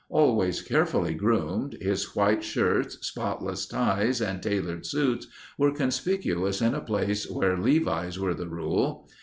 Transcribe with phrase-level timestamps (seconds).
[0.09, 5.27] Always carefully groomed, his white shirts, spotless ties, and tailored suits
[5.59, 9.07] were conspicuous in a place where levis were the rule.